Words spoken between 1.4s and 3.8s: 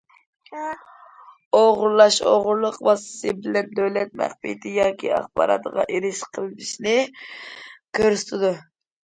‹‹ئوغرىلاش›› ئوغرىلىق ۋاسىتىسى بىلەن